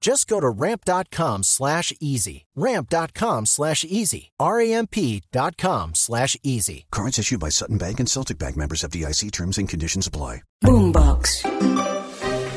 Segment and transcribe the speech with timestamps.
[0.00, 2.46] Just go to ramp.com slash easy.
[2.56, 4.30] Ramp.com slash easy.
[4.40, 6.86] R-A-M-P.com slash easy.
[6.90, 10.42] Cards issued by Sutton Bank and Celtic Bank members of DIC terms and conditions apply.
[10.64, 11.44] Boombox.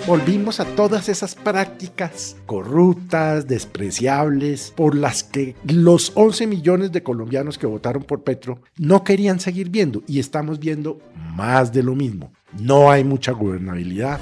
[0.08, 7.60] Volvimos a todas esas prácticas corruptas, despreciables, por las que los 11 millones de colombianos
[7.60, 11.00] que votaron por Petro no querían seguir viendo y estamos viendo
[11.36, 12.34] más de lo mismo.
[12.60, 14.20] No hay mucha gobernabilidad.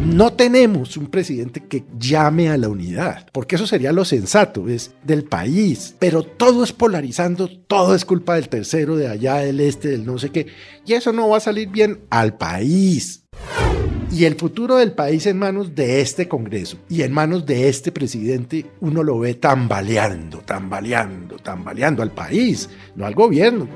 [0.00, 4.94] No tenemos un presidente que llame a la unidad, porque eso sería lo sensato, es
[5.04, 5.94] del país.
[5.98, 10.18] Pero todo es polarizando, todo es culpa del tercero, de allá, del este, del no
[10.18, 10.46] sé qué.
[10.86, 13.24] Y eso no va a salir bien al país.
[14.12, 17.92] Y el futuro del país en manos de este Congreso y en manos de este
[17.92, 23.66] presidente, uno lo ve tambaleando, tambaleando, tambaleando al país, no al gobierno.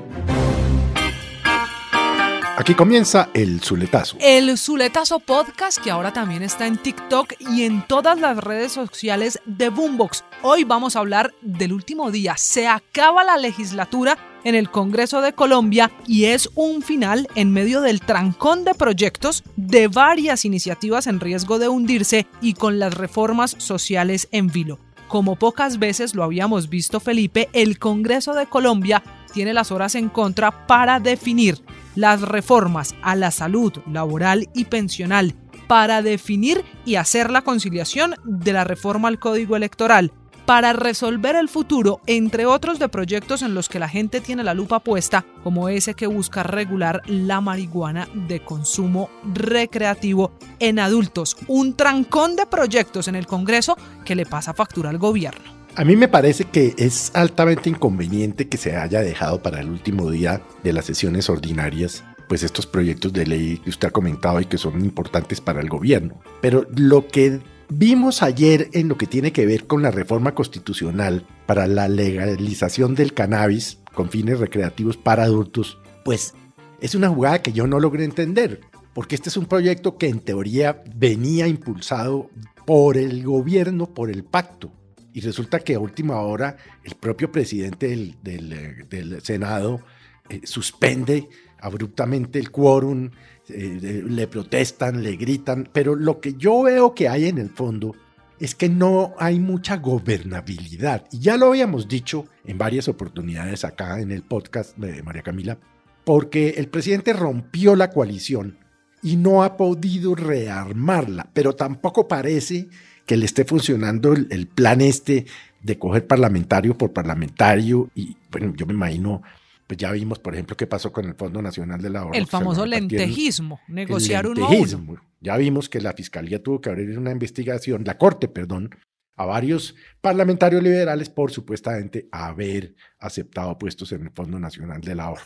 [2.59, 4.17] Aquí comienza el Zuletazo.
[4.19, 9.39] El Zuletazo Podcast, que ahora también está en TikTok y en todas las redes sociales
[9.45, 10.23] de Boombox.
[10.41, 12.35] Hoy vamos a hablar del último día.
[12.35, 17.79] Se acaba la legislatura en el Congreso de Colombia y es un final en medio
[17.81, 23.53] del trancón de proyectos de varias iniciativas en riesgo de hundirse y con las reformas
[23.59, 24.79] sociales en vilo.
[25.07, 30.09] Como pocas veces lo habíamos visto Felipe, el Congreso de Colombia tiene las horas en
[30.09, 31.61] contra para definir
[31.97, 35.33] las reformas a la salud laboral y pensional,
[35.67, 40.13] para definir y hacer la conciliación de la reforma al Código Electoral,
[40.45, 44.53] para resolver el futuro, entre otros de proyectos en los que la gente tiene la
[44.53, 51.35] lupa puesta, como ese que busca regular la marihuana de consumo recreativo en adultos.
[51.47, 53.75] Un trancón de proyectos en el Congreso
[54.05, 55.56] que le pasa factura al gobierno.
[55.77, 60.09] A mí me parece que es altamente inconveniente que se haya dejado para el último
[60.09, 64.45] día de las sesiones ordinarias pues estos proyectos de ley que usted ha comentado y
[64.45, 66.19] que son importantes para el gobierno.
[66.41, 71.27] Pero lo que vimos ayer en lo que tiene que ver con la reforma constitucional
[71.45, 76.33] para la legalización del cannabis con fines recreativos para adultos, pues
[76.81, 78.61] es una jugada que yo no logré entender,
[78.95, 82.31] porque este es un proyecto que en teoría venía impulsado
[82.65, 84.71] por el gobierno, por el pacto.
[85.17, 89.81] Y resulta que a última hora el propio presidente del, eh, Senado
[90.29, 91.27] eh, suspende
[91.59, 93.09] abruptamente el quórum,
[93.49, 97.95] eh, le protestan, le gritan, pero lo que yo veo que hay en el fondo
[98.39, 101.07] es que no hay mucha gobernabilidad.
[101.11, 105.57] Y ya lo habíamos dicho en varias oportunidades acá en el podcast de María Camila,
[106.05, 108.59] porque el presidente rompió la coalición
[109.01, 112.69] y no ha podido rearmarla, pero tampoco parece
[113.07, 115.25] que le esté funcionando el, plan este
[115.63, 119.23] de coger parlamentario por parlamentario y bueno, yo me imagino,
[119.65, 122.17] pues ya vimos, por ejemplo, qué pasó con el Fondo Nacional de la Obra.
[122.17, 125.01] El famoso lentejismo, negociar uno, uno.
[125.21, 128.69] Ya vimos que la Fiscalía tuvo que abrir una investigación, la Corte, perdón,
[129.15, 135.23] a varios parlamentarios liberales por supuestamente haber aceptado puestos en el Fondo Nacional del Ahorro.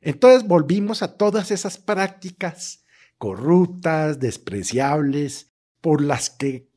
[0.00, 2.84] Entonces volvimos a todas esas prácticas
[3.18, 6.69] corruptas, despreciables, por las que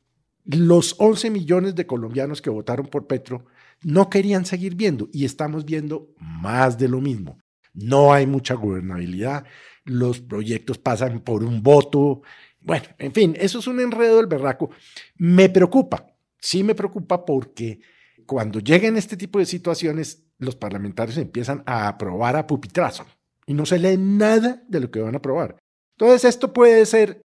[0.44, 3.46] los 11 millones de colombianos que votaron por Petro
[3.82, 7.38] no querían seguir viendo y estamos viendo más de lo mismo.
[7.72, 9.44] No hay mucha gobernabilidad,
[9.84, 12.22] los proyectos pasan por un voto.
[12.60, 14.70] Bueno, en fin, eso es un enredo del berraco.
[15.16, 16.06] Me preocupa,
[16.38, 17.80] sí me preocupa porque
[18.26, 23.06] cuando lleguen este tipo de situaciones, los parlamentarios empiezan a aprobar a pupitrazo
[23.46, 25.56] y no se lee nada de lo que van a aprobar.
[25.96, 27.22] Entonces, esto puede ser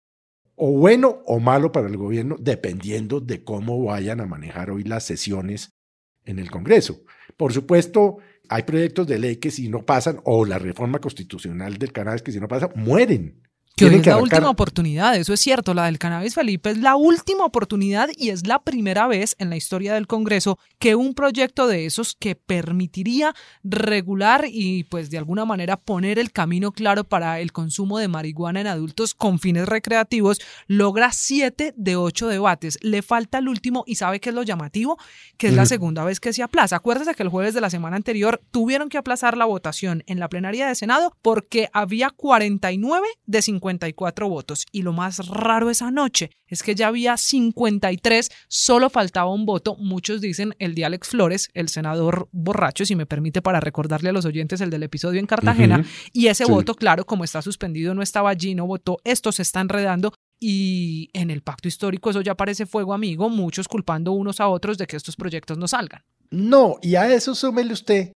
[0.57, 5.05] o bueno o malo para el gobierno, dependiendo de cómo vayan a manejar hoy las
[5.05, 5.77] sesiones
[6.25, 7.03] en el Congreso.
[7.37, 8.19] Por supuesto,
[8.49, 12.33] hay proyectos de ley que si no pasan, o la reforma constitucional del canal que
[12.33, 13.43] si no pasa, mueren.
[13.79, 16.97] Que hoy es la última oportunidad, eso es cierto, la del cannabis Felipe es la
[16.97, 21.67] última oportunidad y es la primera vez en la historia del Congreso que un proyecto
[21.67, 27.39] de esos que permitiría regular y pues de alguna manera poner el camino claro para
[27.41, 32.79] el consumo de marihuana en adultos con fines recreativos logra siete de ocho debates.
[32.81, 34.97] Le falta el último y sabe qué es lo llamativo,
[35.37, 36.77] que es la segunda vez que se aplaza.
[36.77, 40.31] Acuérdese que el jueves de la semana anterior tuvieron que aplazar la votación en la
[40.31, 44.67] plenaria de Senado porque había 49 de 50 54 votos.
[44.73, 49.77] Y lo más raro esa noche es que ya había 53, solo faltaba un voto.
[49.77, 54.13] Muchos dicen el de Alex Flores, el senador borracho, si me permite para recordarle a
[54.13, 55.85] los oyentes el del episodio en Cartagena.
[56.13, 58.99] Y ese voto, claro, como está suspendido, no estaba allí, no votó.
[59.05, 63.69] Esto se está enredando y en el pacto histórico eso ya parece fuego amigo, muchos
[63.69, 66.03] culpando unos a otros de que estos proyectos no salgan.
[66.31, 68.13] No, y a eso súmele usted,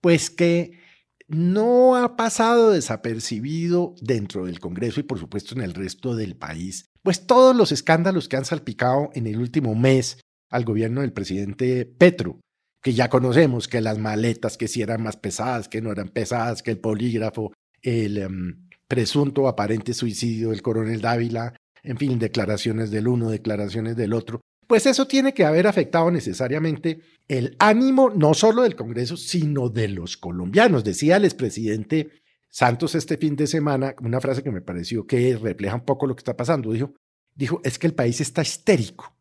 [0.00, 0.78] pues que
[1.30, 6.86] no ha pasado desapercibido dentro del Congreso y por supuesto en el resto del país,
[7.02, 11.86] pues todos los escándalos que han salpicado en el último mes al gobierno del presidente
[11.86, 12.40] Petro,
[12.82, 16.62] que ya conocemos que las maletas que si eran más pesadas, que no eran pesadas,
[16.62, 23.06] que el polígrafo, el em, presunto aparente suicidio del coronel Dávila, en fin, declaraciones del
[23.06, 28.62] uno, declaraciones del otro, pues eso tiene que haber afectado necesariamente el ánimo no solo
[28.62, 30.84] del Congreso, sino de los colombianos.
[30.84, 35.74] Decía el expresidente Santos este fin de semana una frase que me pareció que refleja
[35.74, 36.70] un poco lo que está pasando.
[36.70, 36.94] Dijo,
[37.34, 39.12] dijo, es que el país está histérico.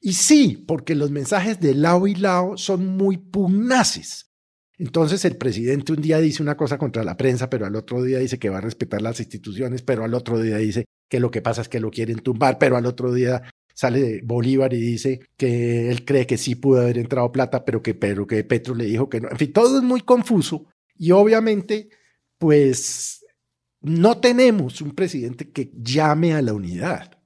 [0.00, 4.30] Y sí, porque los mensajes de lado y lado son muy pugnaces.
[4.78, 8.20] Entonces el presidente un día dice una cosa contra la prensa, pero al otro día
[8.20, 11.42] dice que va a respetar las instituciones, pero al otro día dice que lo que
[11.42, 13.42] pasa es que lo quieren tumbar, pero al otro día
[13.74, 17.94] sale Bolívar y dice que él cree que sí pudo haber entrado plata, pero que,
[17.94, 19.30] pero que Petro le dijo que no.
[19.30, 20.66] En fin, todo es muy confuso
[20.96, 21.88] y obviamente,
[22.38, 23.24] pues
[23.80, 27.18] no tenemos un presidente que llame a la unidad,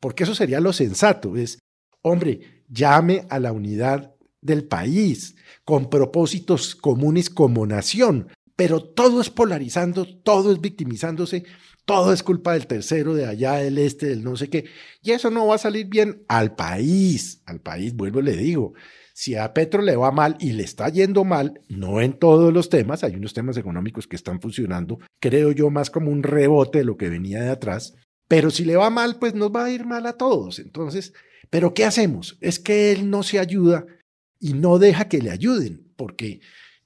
[0.00, 1.58] porque eso sería lo sensato, es,
[2.02, 8.28] hombre, llame a la unidad del país, con propósitos comunes como nación,
[8.62, 11.42] pero todo es polarizando, todo es victimizándose
[11.84, 14.66] todo es culpa del tercero, de allá, del este, del no sé qué.
[15.02, 18.74] Y eso no va a salir bien al país, al país, vuelvo y le digo.
[19.14, 22.68] Si a Petro le va mal y le está yendo mal, no en todos los
[22.68, 26.84] temas, hay unos temas económicos que están funcionando, creo yo, más como un rebote de
[26.84, 27.96] lo que venía de atrás,
[28.28, 30.60] pero si le va mal, pues nos va a ir mal a todos.
[30.60, 31.14] Entonces,
[31.50, 32.38] ¿pero qué hacemos?
[32.40, 33.86] Es que él no se ayuda
[34.38, 36.40] y no deja que le ayuden, porque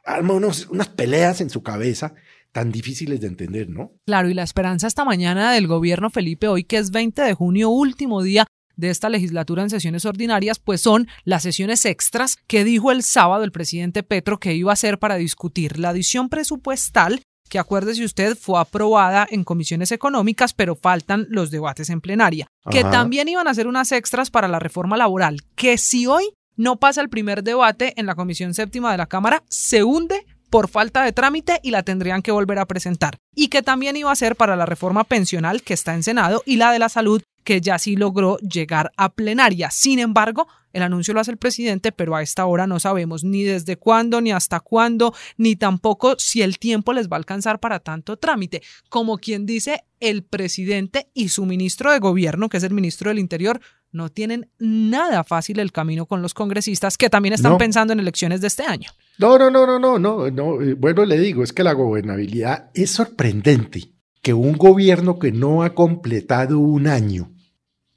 [0.07, 2.15] arma unos, unas peleas en su cabeza
[2.53, 3.93] tan difíciles de entender, ¿no?
[4.07, 7.69] Claro, y la esperanza esta mañana del gobierno Felipe, hoy que es 20 de junio,
[7.69, 12.93] último día de esta legislatura en sesiones ordinarias, pues son las sesiones extras que dijo
[12.93, 17.59] el sábado el presidente Petro que iba a hacer para discutir la adición presupuestal que
[17.59, 23.29] acuérdese usted fue aprobada en comisiones económicas, pero faltan los debates en plenaria, que también
[23.29, 27.09] iban a ser unas extras para la reforma laboral, que si hoy no pasa el
[27.09, 31.61] primer debate en la comisión séptima de la Cámara, se hunde por falta de trámite
[31.63, 33.19] y la tendrían que volver a presentar.
[33.35, 36.57] Y que también iba a ser para la reforma pensional que está en Senado y
[36.57, 39.71] la de la salud que ya sí logró llegar a plenaria.
[39.71, 43.45] Sin embargo, el anuncio lo hace el presidente, pero a esta hora no sabemos ni
[43.45, 47.79] desde cuándo, ni hasta cuándo, ni tampoco si el tiempo les va a alcanzar para
[47.79, 48.63] tanto trámite.
[48.89, 53.21] Como quien dice, el presidente y su ministro de gobierno, que es el ministro del
[53.21, 53.61] Interior,
[53.97, 58.41] no tienen nada fácil el camino con los congresistas que también están pensando en elecciones
[58.41, 58.91] de este año.
[59.19, 60.63] No, no, no, no, no, no, no.
[60.63, 65.63] Eh, bueno, le digo, es que la gobernabilidad es sorprendente que un gobierno que no
[65.63, 67.33] ha completado un año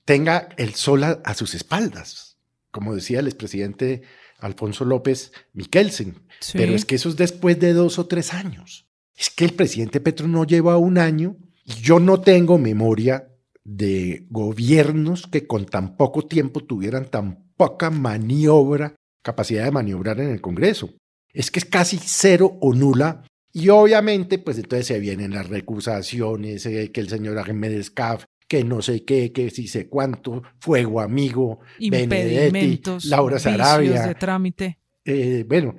[0.06, 2.38] tenga el sol a, sus espaldas,
[2.72, 4.01] como decía el expresidente
[4.39, 6.24] Alfonso López Miquelsen.
[6.53, 8.88] Pero es que eso es después de dos o tres años.
[9.15, 13.28] Es que el presidente Petro no lleva un año y yo no tengo memoria
[13.63, 20.30] de gobiernos que con tan poco tiempo tuvieran tan poca maniobra, capacidad de maniobrar en
[20.30, 20.89] el Congreso
[21.34, 23.24] es que es casi cero o nula.
[23.51, 28.63] Y obviamente, pues entonces se vienen las recusaciones, eh, que el señor Ahmed Scaf, que
[28.63, 34.06] no sé qué, que si sé cuánto, Fuego Amigo, Benedetti, Laura Sarabia.
[34.08, 34.80] de trámite.
[35.06, 35.75] Eh, bueno,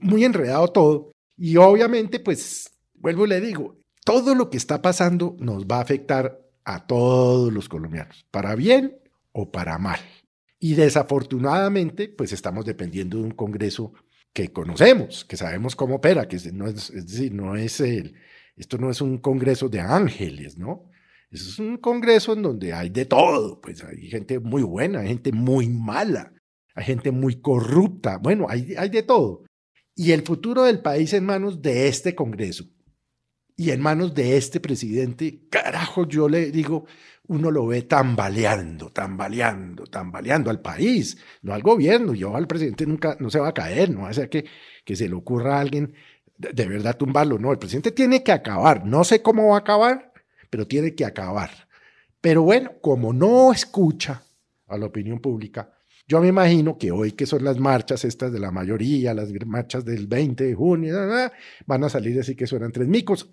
[0.00, 1.12] muy enredado todo.
[1.36, 5.82] Y obviamente, pues, vuelvo y le digo, todo lo que está pasando nos va a
[5.82, 8.96] afectar a todos los colombianos, para bien
[9.32, 10.00] o para mal.
[10.58, 13.92] Y desafortunadamente, pues estamos dependiendo de un Congreso
[14.32, 18.14] que conocemos, que sabemos cómo opera, que no es, es decir, no es el,
[18.56, 20.90] esto no es un congreso de ángeles, ¿no?
[21.30, 25.32] Es un congreso en donde hay de todo, pues hay gente muy buena, hay gente
[25.32, 26.32] muy mala,
[26.74, 29.44] hay gente muy corrupta, bueno, hay, hay de todo.
[29.94, 32.64] Y el futuro del país en manos de este congreso.
[33.56, 36.86] Y en manos de este presidente, carajo, yo le digo,
[37.28, 42.14] uno lo ve tambaleando, tambaleando, tambaleando al país, no al gobierno.
[42.14, 44.44] Yo al presidente nunca, no se va a caer, no va a ser que,
[44.84, 45.94] que se le ocurra a alguien
[46.36, 47.38] de, verdad tumbarlo.
[47.38, 48.84] No, el presidente tiene que acabar.
[48.84, 50.12] No sé cómo va a acabar,
[50.50, 51.50] pero tiene que acabar.
[52.20, 54.22] Pero bueno, como no escucha
[54.66, 55.72] a la opinión pública,
[56.08, 59.84] yo me imagino que hoy que son las marchas estas de la mayoría, las marchas
[59.84, 60.94] del 20 de junio,
[61.66, 63.30] van a salir así que suenan tres micos.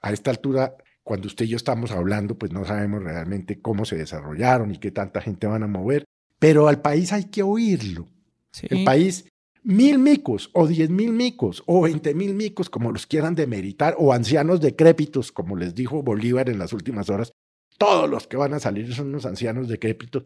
[0.00, 3.96] A esta altura, cuando usted y yo estamos hablando, pues no sabemos realmente cómo se
[3.96, 6.04] desarrollaron y qué tanta gente van a mover,
[6.38, 8.08] pero al país hay que oírlo.
[8.52, 8.66] Sí.
[8.70, 9.24] El país,
[9.62, 14.12] mil micos o diez mil micos o veinte mil micos, como los quieran demeritar, o
[14.12, 17.32] ancianos decrépitos, como les dijo Bolívar en las últimas horas,
[17.78, 20.24] todos los que van a salir son unos ancianos decrépitos,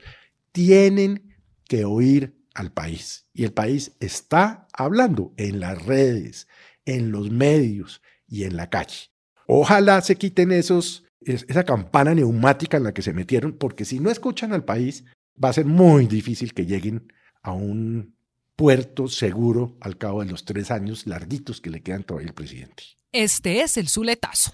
[0.52, 1.34] tienen
[1.68, 3.26] que oír al país.
[3.32, 6.48] Y el país está hablando en las redes,
[6.84, 9.10] en los medios y en la calle.
[9.46, 14.10] Ojalá se quiten esos, esa campana neumática en la que se metieron, porque si no
[14.10, 15.04] escuchan al país,
[15.42, 17.12] va a ser muy difícil que lleguen
[17.42, 18.16] a un
[18.56, 22.84] puerto seguro al cabo de los tres años larguitos que le quedan todavía al presidente.
[23.12, 24.52] Este es el Zuletazo.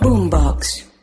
[0.00, 0.97] Boombox.